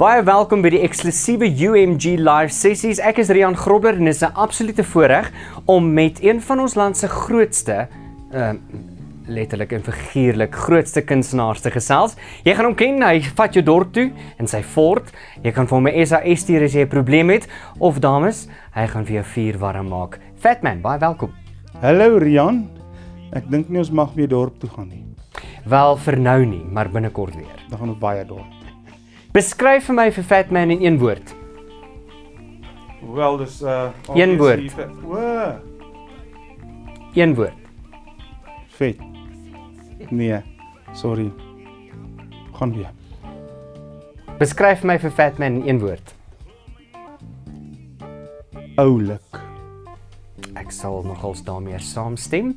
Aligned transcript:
Baie 0.00 0.22
welkom 0.24 0.62
by 0.64 0.70
die 0.72 0.78
eksklusiewe 0.86 1.50
UMG 1.52 2.14
live 2.16 2.48
sessies. 2.54 2.96
Ek 2.96 3.18
is 3.20 3.28
Rian 3.28 3.52
Grobler 3.60 3.98
en 3.98 4.06
dit 4.08 4.14
is 4.14 4.22
'n 4.24 4.32
absolute 4.40 4.84
voorreg 4.84 5.30
om 5.66 5.92
met 5.92 6.22
een 6.22 6.40
van 6.40 6.60
ons 6.60 6.74
land 6.74 6.96
se 6.96 7.08
grootste 7.08 7.88
uh 8.32 8.54
letterlik 9.28 9.72
en 9.72 9.82
figuurlik 9.82 10.54
grootste 10.54 11.02
kunstenaars 11.02 11.60
te 11.60 11.70
gesels. 11.70 12.16
Jy 12.44 12.54
gaan 12.54 12.64
hom 12.64 12.74
ken, 12.74 13.02
hy 13.02 13.20
vat 13.20 13.54
jou 13.54 13.62
dorp 13.62 13.92
toe 13.92 14.10
in 14.38 14.46
sy 14.46 14.62
fort. 14.62 15.12
Jy 15.42 15.52
kan 15.52 15.66
vir 15.66 15.76
hom 15.76 15.88
'n 15.88 16.06
SA 16.06 16.20
stuur 16.34 16.62
as 16.62 16.72
jy 16.72 16.80
'n 16.82 16.88
probleem 16.88 17.28
het 17.30 17.46
of 17.78 18.00
dames, 18.00 18.48
hy 18.74 18.86
gaan 18.86 19.04
vir 19.04 19.14
jou 19.14 19.24
vuur 19.24 19.58
warm 19.58 19.88
maak. 19.88 20.18
Fatman, 20.40 20.80
baie 20.80 20.98
welkom. 20.98 21.30
Hallo 21.82 22.18
Rian. 22.18 22.68
Ek 23.32 23.50
dink 23.50 23.68
nie 23.68 23.78
ons 23.78 23.90
mag 23.90 24.14
weer 24.14 24.28
dorp 24.28 24.58
toe 24.58 24.70
gaan 24.70 24.88
nie. 24.88 25.04
Wel 25.64 25.96
vir 25.96 26.18
nou 26.18 26.44
nie, 26.44 26.64
maar 26.64 26.88
binnekort 26.88 27.34
weer. 27.34 27.60
Dan 27.68 27.78
gaan 27.78 27.88
ons 27.88 27.98
baie 27.98 28.24
dorp. 28.24 28.61
Beskryf 29.32 29.86
vir 29.88 29.96
my 29.96 30.10
vir 30.12 30.24
Fatman 30.28 30.70
in 30.74 30.82
een 30.84 30.98
woord. 31.00 31.30
Wel, 33.14 33.36
dis 33.40 33.62
uh 33.62 33.88
Een 34.14 34.36
woord. 34.36 34.74
O, 35.04 35.16
Een 37.14 37.34
woord. 37.34 37.54
vet. 38.76 38.98
Nee. 40.10 40.40
Sorry. 40.92 41.32
Gaan 42.52 42.74
weer. 42.76 42.90
Beskryf 44.38 44.84
my 44.84 44.98
vir 45.00 45.10
Fatman 45.10 45.62
in 45.62 45.68
een 45.68 45.80
woord. 45.80 46.14
Oulik. 48.76 49.40
Ek 50.56 50.70
sal 50.72 51.02
nogals 51.08 51.40
daarmee 51.44 51.78
saamstem. 51.80 52.52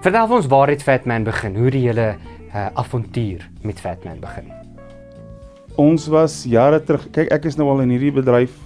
Vertel 0.00 0.32
ons 0.32 0.48
waar 0.48 0.72
het 0.72 0.82
Fatman 0.82 1.24
begin? 1.28 1.56
Hoe 1.56 1.70
die 1.70 1.84
hele 1.86 2.14
uh, 2.54 2.66
avontuur 2.80 3.44
met 3.62 3.80
Fatman 3.80 4.20
begin? 4.20 4.48
Ons 5.78 6.08
was 6.10 6.44
jare 6.44 6.80
terug. 6.82 7.06
Kyk, 7.14 7.30
ek 7.30 7.44
is 7.44 7.56
nou 7.56 7.68
al 7.70 7.84
in 7.84 7.90
hierdie 7.94 8.12
bedryf. 8.12 8.56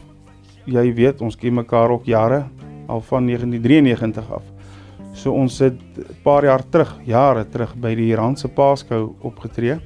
Jy 0.64 0.84
weet, 0.96 1.20
ons 1.20 1.36
ken 1.36 1.54
mekaar 1.54 1.92
ook 1.92 2.06
jare 2.08 2.46
al 2.88 3.00
van 3.00 3.26
1993 3.26 4.30
af. 4.32 4.44
So 5.14 5.32
ons 5.32 5.58
het 5.58 5.78
'n 5.98 6.22
paar 6.22 6.44
jaar 6.44 6.62
terug, 6.70 7.00
jare 7.04 7.44
terug 7.44 7.74
by 7.76 7.94
die 7.94 8.14
Randse 8.14 8.48
Paaskou 8.48 9.14
opgetree. 9.20 9.78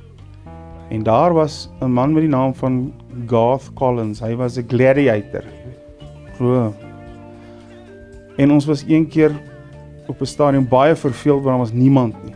En 0.91 1.03
daar 1.03 1.35
was 1.35 1.69
'n 1.81 1.91
man 1.91 2.13
met 2.13 2.23
die 2.23 2.31
naam 2.31 2.55
van 2.55 2.93
Garth 3.27 3.73
Collins. 3.75 4.21
Hy 4.21 4.35
was 4.37 4.57
'n 4.57 4.69
gladiator. 4.69 5.45
Glo. 6.37 6.75
En 8.37 8.51
ons 8.51 8.65
was 8.65 8.85
een 8.87 9.09
keer 9.09 9.33
op 10.07 10.21
'n 10.21 10.25
stadion 10.27 10.69
baie 10.69 10.95
verveeld 10.95 11.43
want 11.43 11.47
daar 11.47 11.59
was 11.59 11.73
niemand 11.73 12.15
nie. 12.25 12.35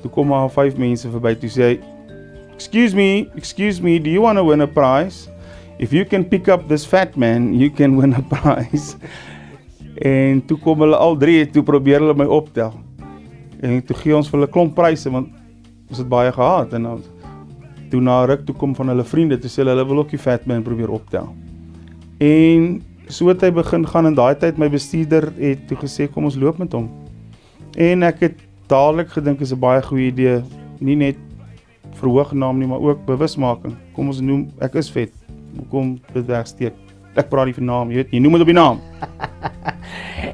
Toe 0.00 0.10
kom 0.10 0.26
maar 0.26 0.50
vyf 0.50 0.76
mense 0.76 1.10
verby 1.10 1.34
toe 1.34 1.48
sê 1.48 1.62
hy 1.62 1.80
Excuse 2.56 2.94
me, 2.96 3.30
excuse 3.36 3.82
me, 3.82 3.98
do 3.98 4.08
you 4.08 4.22
want 4.22 4.38
to 4.38 4.44
win 4.44 4.62
a 4.62 4.66
prize? 4.66 5.28
If 5.78 5.92
you 5.92 6.06
can 6.06 6.24
pick 6.24 6.48
up 6.48 6.68
this 6.68 6.86
fat 6.86 7.14
man, 7.14 7.52
you 7.52 7.70
can 7.70 7.98
win 7.98 8.14
a 8.14 8.22
prize. 8.34 8.96
En 10.00 10.40
toe 10.40 10.56
kom 10.64 10.80
hulle 10.80 10.96
al 10.96 11.18
drie, 11.20 11.42
toe 11.52 11.60
probeer 11.62 12.00
hulle 12.00 12.14
my 12.16 12.24
optel. 12.24 12.72
En 13.60 13.82
toe 13.84 13.96
gee 14.00 14.16
ons 14.16 14.30
vir 14.32 14.38
hulle 14.38 14.48
klomp 14.54 14.72
pryse 14.76 15.12
want 15.12 15.28
ons 15.90 16.00
het 16.00 16.08
baie 16.08 16.32
gehad 16.32 16.72
en 16.80 16.88
dan 16.88 17.04
toe 17.92 18.00
na 18.00 18.22
ruk 18.24 18.48
toe 18.48 18.56
kom 18.56 18.72
van 18.78 18.88
hulle 18.94 19.04
vriende 19.04 19.36
toe 19.42 19.52
sê 19.52 19.60
hulle 19.60 19.76
hulle 19.76 19.86
wil 19.92 20.00
ook 20.06 20.16
die 20.16 20.22
fat 20.24 20.48
man 20.48 20.64
probeer 20.64 20.96
optel. 20.96 21.28
En 22.24 22.80
so 23.12 23.28
het 23.28 23.44
hy 23.44 23.52
begin 23.60 23.84
gaan 23.92 24.08
en 24.08 24.16
daai 24.16 24.32
tyd 24.40 24.56
my 24.56 24.70
bestuurder 24.72 25.28
het 25.36 25.68
toe 25.68 25.76
gesê 25.84 26.08
kom 26.08 26.24
ons 26.32 26.40
loop 26.40 26.56
met 26.64 26.72
hom. 26.72 26.88
En 27.76 28.08
ek 28.08 28.24
het 28.30 28.42
dadelik 28.72 29.12
gedink 29.12 29.44
is 29.44 29.52
'n 29.52 29.60
baie 29.60 29.84
goeie 29.84 30.08
idee, 30.08 30.40
nie 30.80 30.96
net 30.96 31.25
verhoog 32.00 32.32
naam 32.32 32.58
nie, 32.60 32.68
maar 32.68 32.82
ook 32.82 33.04
bewusmaking. 33.06 33.76
Kom 33.96 34.12
ons 34.12 34.20
noem 34.20 34.46
ek 34.64 34.76
is 34.80 34.90
vet. 34.92 35.12
Hoekom 35.56 35.96
dit 36.12 36.26
wegsteek? 36.28 36.76
Ek 37.16 37.30
praat 37.32 37.48
nie 37.48 37.56
vir 37.56 37.64
naam, 37.64 37.90
jy 37.90 38.02
weet, 38.02 38.12
jy 38.12 38.20
noem 38.20 38.36
dit 38.36 38.44
op 38.44 38.52
die 38.52 38.60
naam. 38.60 38.82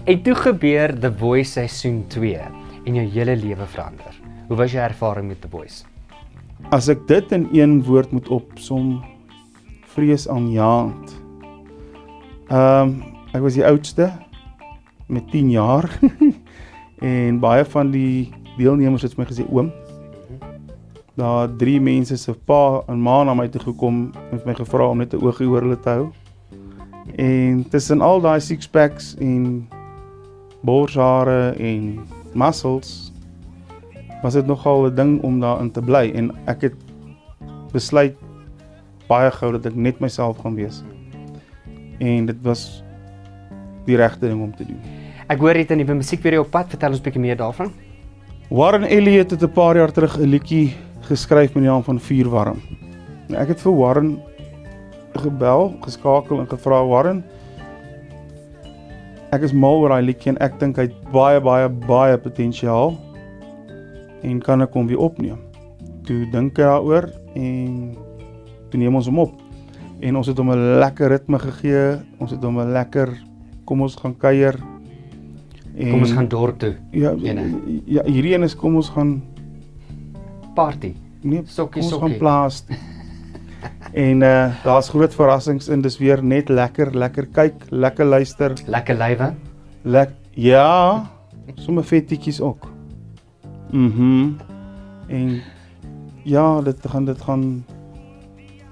En 0.03 0.23
toe 0.23 0.35
gebeur 0.35 0.91
The 0.99 1.13
Voice 1.15 1.53
seisoen 1.53 2.01
2 2.11 2.39
en 2.87 2.97
jou 2.99 3.05
hele 3.15 3.37
lewe 3.39 3.67
verander. 3.71 4.17
Hoe 4.49 4.57
was 4.59 4.73
jou 4.75 4.83
ervaring 4.83 5.29
met 5.31 5.39
The 5.45 5.51
Voice? 5.51 5.85
As 6.75 6.89
ek 6.91 7.05
dit 7.07 7.35
in 7.35 7.47
een 7.55 7.77
woord 7.87 8.11
moet 8.11 8.27
opsom, 8.35 8.97
vreesaanjaend. 9.95 11.15
Ehm 12.51 12.91
um, 12.91 12.95
ek 13.33 13.41
was 13.41 13.55
die 13.57 13.65
oudste 13.65 14.11
met 15.09 15.31
10 15.33 15.55
jaar 15.55 15.87
en 17.13 17.39
baie 17.41 17.65
van 17.65 17.95
die 17.95 18.29
deelnemers 18.59 19.07
het 19.07 19.15
vir 19.15 19.23
my 19.23 19.29
gesê 19.31 19.47
oom. 19.49 19.71
Daar 21.15 21.57
drie 21.57 21.81
mense 21.81 22.17
se 22.17 22.33
pa 22.33 22.83
en 22.89 23.01
ma 23.01 23.23
na 23.25 23.35
my 23.35 23.49
toe 23.49 23.61
gekom 23.61 24.13
en 24.31 24.39
vir 24.39 24.47
my 24.47 24.55
gevra 24.55 24.89
om 24.89 24.99
net 24.99 25.15
'n 25.15 25.21
oogie 25.21 25.49
oor 25.49 25.63
hulle 25.63 25.81
te 25.81 25.89
hou. 25.89 26.13
En 27.17 27.65
tussen 27.69 28.01
al 28.01 28.21
daai 28.21 28.41
six 28.41 28.69
packs 28.69 29.17
en 29.21 29.69
borshare 30.63 31.55
en 31.59 32.01
muscles 32.33 33.13
was 34.23 34.35
dit 34.35 34.47
nogal 34.47 34.87
'n 34.87 34.95
ding 34.95 35.23
om 35.23 35.41
daarin 35.41 35.71
te 35.71 35.83
bly 35.83 36.13
en 36.15 36.31
ek 36.47 36.61
het 36.61 36.77
besluit 37.73 38.17
baie 39.09 39.31
gou 39.31 39.53
dat 39.53 39.67
ek 39.67 39.75
net 39.75 40.01
myself 40.01 40.39
gaan 40.39 40.55
wees. 40.55 40.83
En 41.99 42.27
dit 42.27 42.43
was 42.43 42.83
die 43.87 43.97
regte 43.97 44.29
ding 44.29 44.43
om 44.43 44.55
te 44.57 44.65
doen. 44.65 44.81
Ek 45.29 45.39
hoor 45.39 45.55
jy 45.55 45.61
het 45.61 45.71
'n 45.71 45.77
nuwe 45.77 45.95
musiekvideo 45.95 46.41
op 46.41 46.51
pad. 46.51 46.69
Vertel 46.69 46.91
ons 46.91 47.01
'n 47.01 47.03
bietjie 47.03 47.21
meer 47.21 47.37
daarvan. 47.37 47.73
Warren 48.51 48.85
Elliott 48.85 49.31
het 49.31 49.43
'n 49.43 49.53
paar 49.53 49.77
jaar 49.77 49.93
terug 49.93 50.19
'n 50.19 50.29
liedjie 50.29 50.75
geskryf 51.09 51.55
met 51.55 51.63
die 51.65 51.71
naam 51.71 51.83
van 51.83 52.01
Vuurwarm. 52.01 52.61
Nou, 53.29 53.41
Ek 53.43 53.49
het 53.49 53.61
vir 53.61 53.73
Warren 53.77 54.19
gebel, 55.15 55.75
geskakel 55.83 56.41
en 56.41 56.47
gevra 56.49 56.85
Warren 56.87 57.23
Ek 59.33 59.43
is 59.47 59.53
mal 59.57 59.81
oor 59.81 59.89
daai 59.95 60.03
liedjie 60.05 60.33
en 60.35 60.39
ek 60.45 60.59
dink 60.61 60.77
hy 60.77 60.83
het 60.91 60.97
baie 61.13 61.41
baie 61.41 61.69
baie 61.89 62.19
potensiaal 62.21 62.93
en 64.23 64.41
kan 64.45 64.61
ek 64.63 64.75
hom 64.77 64.87
weer 64.87 65.01
opneem. 65.01 65.39
Toe 66.05 66.27
dink 66.31 66.53
ek 66.53 66.67
daaroor 66.67 67.09
en 67.35 67.97
toe 68.71 68.79
neem 68.79 68.95
ons 68.95 69.09
hom 69.09 69.19
op. 69.25 69.33
En 70.05 70.17
ons 70.21 70.27
het 70.29 70.37
hom 70.39 70.51
'n 70.53 70.79
lekker 70.81 71.09
ritme 71.09 71.39
gegee. 71.39 71.97
Ons 72.21 72.31
het 72.31 72.43
hom 72.45 72.61
'n 72.61 72.73
lekker 72.73 73.09
kom 73.65 73.81
ons 73.81 73.97
gaan 73.97 74.15
kuier. 74.19 74.55
En 75.79 75.91
Kom 75.91 76.01
ons 76.01 76.13
gaan 76.13 76.29
dorp 76.29 76.59
toe. 76.59 76.75
Ja, 76.93 77.15
Ene. 77.23 77.43
ja, 77.87 78.03
hierdie 78.05 78.35
een 78.35 78.43
is 78.43 78.55
kom 78.55 78.77
ons 78.77 78.91
gaan 78.91 79.23
Party. 80.55 80.95
nee, 81.23 81.43
Sokkie, 81.47 81.81
kom 81.81 81.83
ons 81.83 81.91
sokkie. 81.91 82.09
gaan 82.09 82.19
plaas. 82.19 82.65
en 84.07 84.23
uh 84.23 84.65
daar's 84.65 84.89
groot 84.89 85.15
verrassings 85.15 85.69
en 85.69 85.83
dis 85.83 85.99
weer 85.99 86.23
net 86.25 86.49
lekker, 86.49 86.95
lekker 86.97 87.27
kyk, 87.33 87.67
lekker 87.71 88.05
luister. 88.05 88.55
Lekker 88.67 88.99
lywe. 88.99 89.33
Lek 89.83 90.11
ja, 90.35 91.11
sommer 91.55 91.85
vettetjies 91.85 92.41
ook. 92.41 92.69
Mhm. 93.71 94.33
En 95.09 95.43
ja, 96.25 96.61
dit 96.61 96.87
gaan 96.87 97.05
dit 97.05 97.23
gaan 97.23 97.65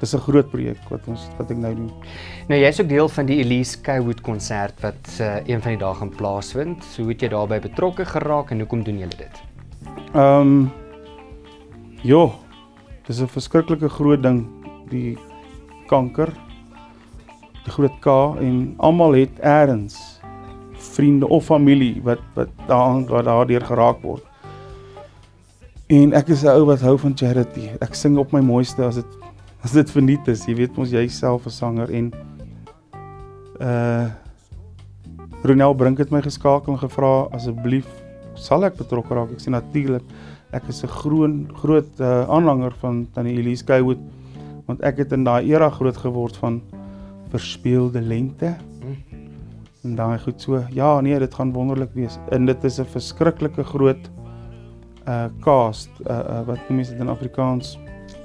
dis 0.00 0.14
'n 0.14 0.18
groot 0.18 0.50
projek 0.50 0.88
wat 0.88 1.00
ons 1.06 1.28
wat 1.38 1.50
ek 1.50 1.56
nou 1.56 1.74
doen. 1.74 1.90
Nou 2.48 2.60
jy's 2.60 2.80
ook 2.80 2.88
deel 2.88 3.08
van 3.08 3.26
die 3.26 3.38
Elise 3.44 3.70
Skywood 3.70 4.20
konsert 4.20 4.80
wat 4.80 5.18
uh, 5.20 5.36
een 5.46 5.60
van 5.60 5.70
die 5.70 5.78
dae 5.78 5.94
gaan 5.94 6.08
plaasvind. 6.08 6.84
So 6.84 7.02
hoe 7.02 7.12
het 7.12 7.20
jy 7.20 7.28
daarbey 7.28 7.60
betrokke 7.60 8.04
geraak 8.04 8.50
en 8.50 8.58
hoekom 8.58 8.82
doen 8.82 8.98
julle 8.98 9.16
dit? 9.16 9.42
Ehm 10.14 10.40
um, 10.40 10.70
Jo, 12.02 12.32
dis 13.06 13.20
'n 13.20 13.28
verskriklike 13.28 13.88
groot 13.88 14.22
ding 14.22 14.46
die 14.88 15.18
kanker. 15.86 16.32
Die 17.64 17.72
groot 17.72 18.00
K 18.00 18.06
en 18.40 18.74
almal 18.78 19.12
het 19.12 19.38
eers 19.42 20.20
vriende 20.72 21.28
of 21.28 21.44
familie 21.44 22.00
wat 22.02 22.20
wat 22.34 22.48
daaraan 22.66 23.06
wat 23.06 23.24
daardeur 23.24 23.60
geraak 23.60 24.00
word. 24.02 24.24
En 25.88 26.12
ek 26.12 26.28
is 26.28 26.42
'n 26.42 26.48
ou 26.48 26.64
wat 26.64 26.80
hou 26.80 26.96
van 26.98 27.16
charity. 27.16 27.68
Ek 27.80 27.94
sing 27.94 28.16
op 28.18 28.32
my 28.32 28.40
mooiste 28.40 28.82
as 28.84 28.94
dit 28.94 29.06
as 29.62 29.72
dit 29.72 29.90
verniet 29.90 30.28
is. 30.28 30.46
Jy 30.46 30.54
weet 30.54 30.76
mos 30.76 30.90
jy 30.90 31.08
self 31.08 31.46
'n 31.46 31.50
sanger 31.50 31.90
en 31.90 32.12
uh 33.60 34.08
Ronel 35.42 35.74
Brink 35.74 35.98
het 35.98 36.10
my 36.10 36.20
geskakel 36.20 36.72
en 36.72 36.78
gevra 36.78 37.28
asseblief 37.32 37.86
sal 38.34 38.64
ek 38.64 38.76
betrokke 38.76 39.14
raak. 39.14 39.30
Ek 39.32 39.40
sê 39.40 39.50
natuurlik. 39.50 40.02
Ek 40.52 40.62
is 40.68 40.82
'n 40.82 40.88
groot 40.88 41.30
groot 41.54 42.00
uh, 42.00 42.28
aanhanger 42.28 42.72
van 42.80 43.06
Tannie 43.14 43.36
Elise 43.38 43.62
Skywood 43.64 43.98
want 44.66 44.80
ek 44.82 44.96
het 44.98 45.12
in 45.12 45.24
daai 45.24 45.50
era 45.50 45.70
groot 45.70 45.96
geword 45.96 46.36
van 46.36 46.60
verspeelde 47.30 48.00
lente. 48.00 48.54
En 49.82 49.94
daai 49.96 50.18
goed 50.18 50.40
so. 50.42 50.62
Ja, 50.70 51.00
nee, 51.00 51.18
dit 51.18 51.34
gaan 51.34 51.52
wonderlik 51.52 51.90
wees. 51.94 52.18
En 52.30 52.46
dit 52.46 52.64
is 52.64 52.78
'n 52.80 52.84
verskriklike 52.84 53.64
groot 53.64 54.10
uh 55.08 55.24
cast 55.40 55.88
uh, 56.06 56.18
uh 56.18 56.46
wat 56.46 56.58
noem 56.68 56.78
jy 56.78 56.84
dit 56.90 57.00
in 57.00 57.08
Afrikaans? 57.08 57.78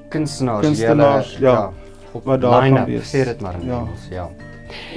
Kunstenaars, 0.10 0.66
Kunstenaars, 0.66 1.38
julle- 1.38 1.52
ja, 1.52 1.72
op 2.12 2.24
wat 2.26 2.42
daar 2.42 2.62
gaan 2.62 2.86
wees. 2.86 3.10
Sê 3.16 3.24
dit 3.26 3.42
maar 3.42 3.54
in 3.62 3.66
Ja. 3.68 3.80
Engels, 3.80 4.08
ja. 4.10 4.30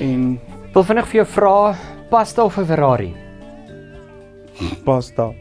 En 0.01 0.41
wil 0.75 0.85
vinnig 0.85 1.07
vir 1.07 1.15
jou 1.15 1.27
vra, 1.27 1.75
pasta 2.11 2.45
of 2.45 2.59
'n 2.59 2.65
Ferrari? 2.65 3.15
pasta 4.85 5.33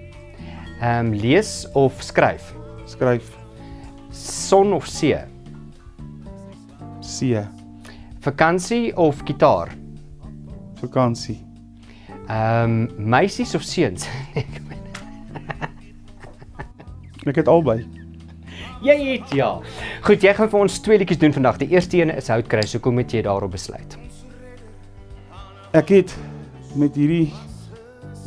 Ehm 0.78 1.06
um, 1.06 1.14
lees 1.14 1.68
of 1.74 2.02
skryf? 2.02 2.54
skryf 2.86 3.38
Son 4.12 4.74
of 4.74 4.88
see? 4.88 5.16
C. 7.02 7.46
Vakansie 8.20 8.98
of 8.98 9.22
gitaar? 9.26 9.70
Vakansie. 10.82 11.46
Ehm 12.28 12.64
um, 12.64 13.10
meisies 13.10 13.56
of 13.56 13.64
seuns? 13.64 14.08
Ek 17.28 17.36
het 17.36 17.48
albei. 17.48 17.86
jy 18.82 18.96
het 19.04 19.32
ja. 19.36 19.50
Goed, 20.06 20.24
jy 20.24 20.34
gaan 20.34 20.50
vir 20.52 20.60
ons 20.60 20.80
twee 20.80 20.98
liedjies 21.02 21.20
doen 21.20 21.34
vandag. 21.34 21.58
Die 21.60 21.74
eerste 21.74 21.98
een 21.98 22.14
is 22.14 22.30
Houtkruis. 22.32 22.76
Hoekom 22.78 23.02
het 23.02 23.12
jy 23.12 23.22
daarop 23.26 23.52
besluit? 23.52 23.98
Ek 25.76 25.92
het 25.92 26.16
met 26.76 26.96
hierdie 26.96 27.34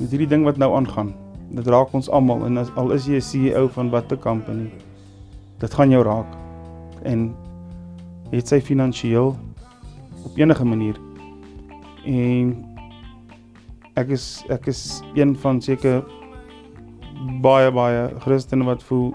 met 0.00 0.10
hierdie 0.10 0.28
ding 0.28 0.44
wat 0.44 0.60
nou 0.60 0.74
aangaan. 0.76 1.14
Dit 1.50 1.66
raak 1.66 1.94
ons 1.94 2.08
almal 2.14 2.44
en 2.46 2.60
as, 2.62 2.70
al 2.78 2.92
is 2.94 3.06
jy 3.10 3.18
'n 3.18 3.26
CEO 3.26 3.68
van 3.68 3.90
watter 3.90 4.18
company, 4.18 4.70
dit 5.58 5.74
gaan 5.74 5.90
jou 5.90 6.02
raak. 6.04 6.26
En 7.02 7.34
het 8.30 8.48
sy 8.48 8.60
finansiëel 8.60 9.36
op 10.24 10.36
enige 10.36 10.64
manier. 10.64 10.96
En 12.04 12.54
ek 13.96 14.08
is 14.14 14.44
ek 14.48 14.66
is 14.66 15.02
een 15.14 15.36
van 15.36 15.60
seker 15.60 16.04
baie 17.42 17.70
baie 17.70 18.08
Christene 18.20 18.64
wat 18.64 18.82
voel 18.82 19.10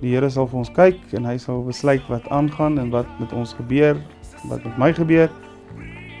die 0.00 0.14
Here 0.14 0.30
sal 0.30 0.46
vir 0.46 0.58
ons 0.58 0.70
kyk 0.70 0.98
en 1.18 1.24
hy 1.24 1.36
sal 1.42 1.62
besluit 1.66 2.02
wat 2.08 2.26
aangaan 2.34 2.78
en 2.78 2.90
wat 2.90 3.06
met 3.20 3.32
ons 3.32 3.54
gebeur, 3.58 3.98
wat 4.48 4.64
met 4.64 4.78
my 4.78 4.92
gebeur 4.92 5.30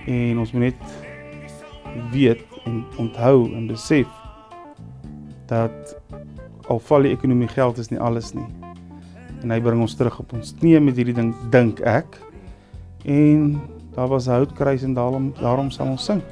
en 0.06 0.38
ons 0.38 0.52
moet 0.52 0.68
net 0.70 0.80
weet 2.12 2.42
en 2.64 2.84
onthou 2.98 3.48
en 3.54 3.68
besef 3.70 4.06
dat 5.48 5.96
al 6.68 6.78
val 6.78 7.06
die 7.06 7.12
ekonomie 7.16 7.48
geld 7.48 7.78
is 7.78 7.90
nie 7.90 8.00
alles 8.00 8.34
nie. 8.36 8.46
En 9.42 9.52
hy 9.54 9.60
bring 9.62 9.80
ons 9.80 9.94
terug 9.96 10.18
op 10.20 10.32
ons 10.36 10.54
knieë 10.60 10.80
met 10.84 10.98
hierdie 10.98 11.16
ding 11.16 11.32
dink 11.52 11.80
ek. 11.80 12.18
En 13.08 13.60
daar 13.94 14.08
was 14.08 14.28
'n 14.28 14.30
houtkruis 14.30 14.82
en 14.82 14.94
daarom 14.94 15.32
daarom 15.40 15.70
sal 15.70 15.86
ons 15.86 16.04
sing. 16.04 16.22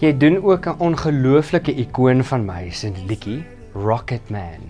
Jy 0.00 0.12
doen 0.16 0.42
ook 0.42 0.66
'n 0.66 0.78
ongelooflike 0.78 1.74
ikoon 1.74 2.24
van 2.24 2.44
my, 2.44 2.70
se 2.70 2.92
liedjie 3.06 3.44
Rocket 3.74 4.30
Man. 4.30 4.60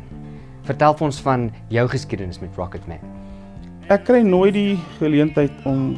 Vertel 0.62 0.94
ons 1.00 1.20
van 1.20 1.50
jou 1.68 1.88
geskiedenis 1.88 2.40
met 2.40 2.50
Rocket 2.56 2.86
Man. 2.86 2.98
Ek 3.88 4.04
kry 4.04 4.22
nooit 4.22 4.54
die 4.54 4.78
geleentheid 4.98 5.52
om 5.64 5.96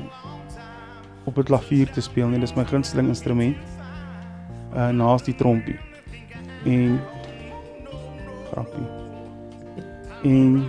op 1.24 1.38
'n 1.38 1.42
klavier 1.42 1.90
te 1.90 2.00
speel 2.00 2.28
nie. 2.28 2.40
Dis 2.40 2.54
my 2.54 2.64
gunsteling 2.64 3.08
instrument. 3.08 3.56
Uh 4.74 4.88
naas 4.88 5.22
die 5.22 5.34
trompie. 5.34 5.78
En 6.64 7.00
grappie. 8.52 8.86
En 10.28 10.62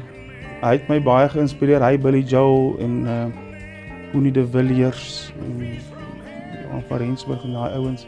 hy 0.61 0.73
het 0.75 0.89
my 0.91 0.99
baie 1.03 1.29
geïnspireer. 1.31 1.83
Hy 1.83 1.97
Billy 1.97 2.23
Joel 2.27 2.75
en 2.83 2.97
uh 3.05 3.27
Connie 4.11 4.31
de 4.31 4.47
Villiers 4.47 5.33
en 5.39 5.59
Johan 6.63 6.81
van 6.87 6.97
Rensburg 6.97 7.43
en 7.43 7.51
daai 7.53 7.73
ouens 7.77 8.07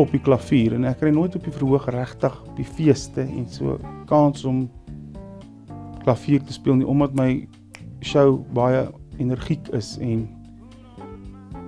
op 0.00 0.10
die 0.14 0.20
klavier 0.24 0.72
en 0.72 0.86
ek 0.88 1.02
kry 1.02 1.10
nooit 1.12 1.34
op 1.36 1.44
die 1.44 1.52
verhoog 1.52 1.88
regtig 1.92 2.38
op 2.40 2.54
die 2.56 2.64
feeste 2.64 3.20
en 3.26 3.44
so 3.52 3.76
kans 4.08 4.46
om 4.48 4.62
klavier 6.06 6.40
te 6.40 6.56
speel 6.56 6.78
nie 6.80 6.88
omdat 6.88 7.12
my 7.18 7.28
show 8.00 8.38
baie 8.56 8.86
energiek 9.20 9.68
is 9.76 9.98
en 10.00 10.24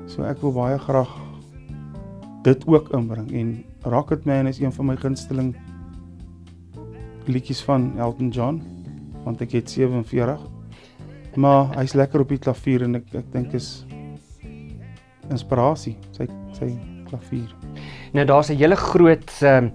so 0.09 0.25
ek 0.25 0.41
wil 0.41 0.57
baie 0.57 0.81
graag 0.87 1.13
dit 2.49 2.65
ook 2.69 2.89
inbring 2.97 3.29
en 3.37 3.55
Rocket 3.93 4.25
Man 4.25 4.49
is 4.49 4.63
een 4.65 4.73
van 4.73 4.89
my 4.89 4.97
gunsteling 4.97 5.53
liedjies 7.29 7.63
van 7.63 7.93
Elton 7.99 8.31
John 8.31 8.63
want 9.25 9.41
ek 9.41 9.53
het 9.53 9.71
47 9.71 10.41
maar 11.37 11.75
hy's 11.79 11.95
lekker 11.95 12.21
op 12.21 12.29
die 12.29 12.39
klavier 12.39 12.83
en 12.83 12.95
ek 13.01 13.15
ek 13.15 13.33
dink 13.33 13.55
is 13.55 13.87
inspirasie 15.31 15.97
sy 16.13 16.29
sy 16.53 16.75
klavier 17.09 17.51
Nou 18.15 18.27
daar's 18.27 18.49
'n 18.49 18.57
hele 18.57 18.77
groot 18.77 19.31
ehm 19.43 19.65
um, 19.65 19.73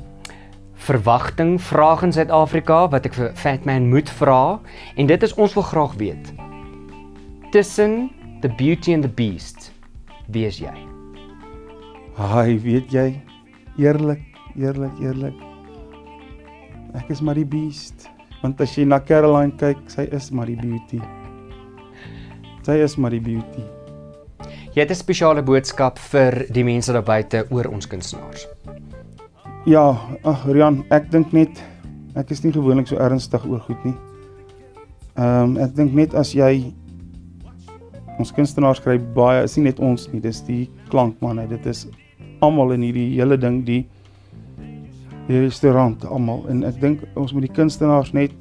verwagting 0.74 1.62
vraag 1.62 2.04
in 2.04 2.14
Suid-Afrika 2.14 2.88
wat 2.90 3.06
ek 3.06 3.14
vir 3.14 3.32
Fatman 3.36 3.90
moet 3.90 4.10
vra 4.10 4.60
en 4.96 5.06
dit 5.06 5.24
is 5.24 5.34
ons 5.34 5.54
wil 5.54 5.64
graag 5.64 5.94
weet. 6.00 6.34
Tussen 7.52 8.12
The 8.42 8.48
Beauty 8.48 8.94
and 8.94 9.04
the 9.04 9.12
Beast, 9.12 9.74
wie 10.28 10.46
is 10.46 10.60
jy? 10.60 10.74
Haai, 12.16 12.60
weet 12.60 12.92
jy 12.92 13.22
eerlik, 13.78 14.24
eerlik, 14.56 14.96
eerlik. 15.00 15.49
Ek 16.98 17.10
is 17.14 17.22
maar 17.22 17.38
die 17.38 17.48
beast 17.48 18.08
want 18.40 18.62
as 18.64 18.72
jy 18.78 18.86
na 18.88 19.02
Caroline 19.04 19.52
kyk, 19.60 19.82
sy 19.92 20.06
is 20.16 20.30
maar 20.32 20.48
die 20.48 20.56
beauty. 20.56 21.02
Sy 22.64 22.78
is 22.86 22.96
maar 22.96 23.12
die 23.12 23.20
beauty. 23.20 23.66
Jy 24.72 24.86
het 24.86 24.92
'n 24.92 24.96
spesiale 24.96 25.44
boodskap 25.44 26.00
vir 26.00 26.46
die 26.50 26.64
mense 26.64 26.94
daar 26.94 27.04
buite 27.04 27.46
oor 27.52 27.68
ons 27.68 27.88
kunstenaars. 27.88 28.48
Ja, 29.66 29.98
ag 30.24 30.46
Rian, 30.48 30.86
ek 30.90 31.12
dink 31.12 31.34
net 31.34 31.62
ek 32.16 32.32
is 32.32 32.44
nie 32.44 32.52
gewoonlik 32.52 32.88
so 32.88 32.96
ernstig 32.96 33.46
oor 33.46 33.60
goed 33.60 33.84
nie. 33.86 33.96
Ehm 35.18 35.44
um, 35.44 35.58
ek 35.58 35.76
dink 35.76 35.94
net 35.94 36.14
as 36.14 36.34
jy 36.34 36.74
ons 38.20 38.32
kunstenaars 38.32 38.80
kry 38.80 38.98
baie, 38.98 39.44
is 39.44 39.58
nie 39.58 39.64
net 39.64 39.80
ons 39.80 40.08
nie, 40.14 40.22
dis 40.22 40.42
die 40.42 40.70
klankmanne, 40.90 41.48
dit 41.48 41.66
is 41.66 41.88
almal 42.42 42.72
in 42.72 42.82
hierdie 42.82 43.16
hele 43.16 43.38
ding 43.38 43.66
die 43.66 43.88
die 45.30 45.40
restaurant 45.44 46.06
almal 46.10 46.44
en 46.50 46.64
ek 46.66 46.80
dink 46.82 47.06
ons 47.20 47.34
moet 47.36 47.46
die 47.46 47.54
kunstenaars 47.54 48.12
net 48.18 48.34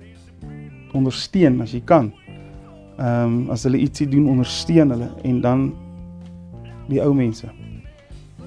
ondersteun 0.96 1.60
as 1.62 1.74
jy 1.76 1.82
kan. 1.84 2.12
Ehm 2.98 3.24
um, 3.24 3.50
as 3.54 3.66
hulle 3.68 3.80
ietsie 3.84 4.08
doen, 4.10 4.28
ondersteun 4.32 4.94
hulle 4.94 5.10
en 5.28 5.40
dan 5.44 5.66
die 6.88 7.02
ou 7.04 7.12
mense. 7.14 7.50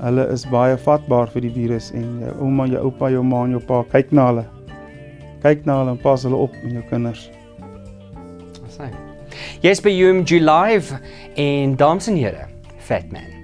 Hulle 0.01 0.25
is 0.33 0.47
baie 0.49 0.77
vatbaar 0.81 1.29
vir 1.35 1.45
die 1.45 1.53
virus 1.53 1.91
en 1.93 2.07
jou 2.23 2.33
ouma, 2.47 2.65
jou 2.71 2.81
oupa, 2.89 3.11
jou 3.13 3.21
ma 3.23 3.43
en 3.45 3.53
jou 3.55 3.61
pa, 3.67 3.83
kyk 3.93 4.11
na 4.17 4.31
hulle. 4.31 4.45
Kyk 5.45 5.67
na 5.69 5.77
hulle 5.81 5.93
en 5.95 6.01
pas 6.01 6.25
hulle 6.25 6.39
op 6.47 6.55
met 6.63 6.79
jou 6.79 6.87
kinders. 6.89 7.27
Sy. 8.73 8.89
Jy's 9.61 9.83
by 9.83 9.93
UMG 9.93 10.41
Live 10.41 10.97
en 11.39 11.77
dames 11.77 12.09
en 12.09 12.17
here, 12.17 12.49
Fatman. 12.81 13.40